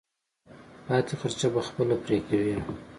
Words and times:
پاتې 0.85 1.13
خرچه 1.21 1.47
به 1.53 1.61
خپله 1.67 1.95
پرې 2.03 2.17
کوې. 2.27 2.55